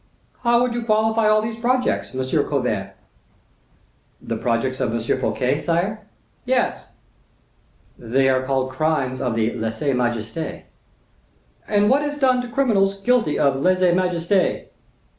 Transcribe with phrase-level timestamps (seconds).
[0.39, 2.43] "How would you qualify all these projects, M.
[2.47, 2.95] Colbert?"
[4.19, 4.99] "The projects of M.
[4.99, 6.07] Fouquet, sire?"
[6.43, 6.85] "Yes."
[7.99, 10.63] "They are called crimes of lese majeste."
[11.67, 14.69] "And what is done to criminals guilty of lese majeste?"